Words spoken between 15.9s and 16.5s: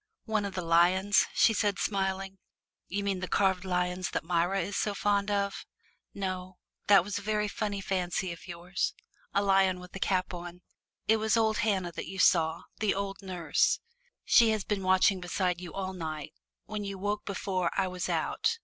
night.